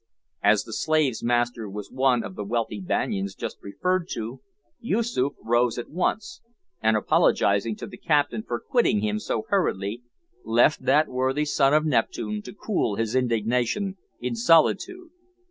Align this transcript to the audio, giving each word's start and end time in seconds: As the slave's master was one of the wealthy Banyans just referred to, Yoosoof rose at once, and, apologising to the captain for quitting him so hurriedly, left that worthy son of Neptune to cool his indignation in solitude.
As 0.41 0.63
the 0.63 0.73
slave's 0.73 1.23
master 1.23 1.69
was 1.69 1.91
one 1.91 2.23
of 2.23 2.33
the 2.33 2.43
wealthy 2.43 2.81
Banyans 2.81 3.35
just 3.35 3.59
referred 3.61 4.07
to, 4.13 4.41
Yoosoof 4.83 5.33
rose 5.43 5.77
at 5.77 5.91
once, 5.91 6.41
and, 6.81 6.97
apologising 6.97 7.75
to 7.75 7.85
the 7.85 7.97
captain 7.99 8.41
for 8.41 8.59
quitting 8.59 9.01
him 9.01 9.19
so 9.19 9.45
hurriedly, 9.49 10.01
left 10.43 10.81
that 10.85 11.07
worthy 11.07 11.45
son 11.45 11.75
of 11.75 11.85
Neptune 11.85 12.41
to 12.41 12.51
cool 12.51 12.95
his 12.95 13.13
indignation 13.13 13.97
in 14.19 14.33
solitude. 14.33 15.11